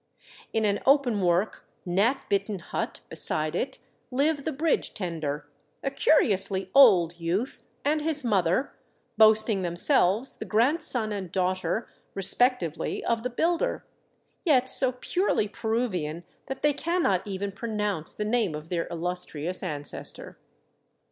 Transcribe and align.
In 0.51 0.65
an 0.65 0.79
openwork, 0.87 1.63
gnat 1.85 2.23
bitten 2.27 2.57
hut 2.57 3.01
beside 3.09 3.55
it 3.55 3.77
live 4.09 4.45
the 4.45 4.51
bridge 4.51 4.95
tender, 4.95 5.47
a 5.83 5.91
curi 5.91 6.33
ously 6.33 6.71
old 6.73 7.19
youth, 7.19 7.61
and 7.85 8.01
his 8.01 8.23
mother, 8.23 8.71
boasting 9.19 9.61
themselves 9.61 10.37
the 10.37 10.45
grandson 10.45 11.11
and 11.11 11.31
daughter 11.31 11.87
respectively 12.15 13.05
of 13.05 13.21
the 13.21 13.29
builder, 13.29 13.85
yet 14.43 14.67
so 14.67 14.91
purely 14.93 15.47
Peruvian 15.47 16.23
that 16.47 16.63
they 16.63 16.73
cannot 16.73 17.21
even 17.27 17.51
pronounce 17.51 18.11
the 18.11 18.25
name 18.25 18.55
of 18.55 18.69
their 18.69 18.87
illustrious 18.89 19.61
ancestor. 19.61 20.35